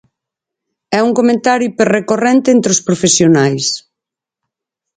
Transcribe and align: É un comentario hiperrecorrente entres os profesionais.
É 0.97 0.99
un 1.07 1.11
comentario 1.19 1.67
hiperrecorrente 1.67 2.47
entres 2.55 2.75
os 2.79 2.85
profesionais. 2.87 3.65